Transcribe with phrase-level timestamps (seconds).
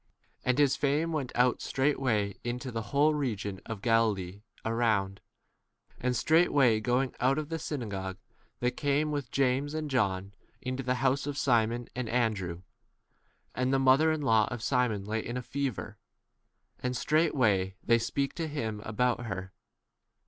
[0.43, 5.21] And his fame went out straightway into the whole region of Galilee around.
[5.97, 8.17] 29 And straightway going out of the synagogue,
[8.61, 12.61] they came with James and John into the house of Simon 30 and Andrew.
[13.53, 15.99] And the mother in law of Simon lay in a fever.
[16.79, 19.53] And straightway they speak to 31 him about her.